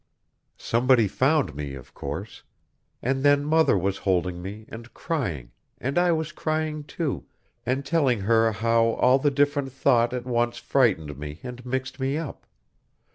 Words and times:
"Somebody 0.57 1.07
found 1.07 1.53
me, 1.53 1.75
of 1.75 1.93
course. 1.93 2.41
And 3.03 3.21
then 3.21 3.45
Mother 3.45 3.77
was 3.77 3.99
holding 3.99 4.41
me 4.41 4.65
and 4.67 4.91
crying 4.95 5.51
and 5.77 5.95
I 5.95 6.11
was 6.11 6.31
crying, 6.31 6.83
too, 6.85 7.27
and 7.67 7.85
telling 7.85 8.21
her 8.21 8.51
how 8.51 8.93
all 8.93 9.19
the 9.19 9.29
different 9.29 9.71
thought 9.71 10.11
at 10.11 10.25
once 10.25 10.57
frightened 10.57 11.19
me 11.19 11.39
and 11.43 11.63
mixed 11.67 11.99
me 11.99 12.17
up. 12.17 12.47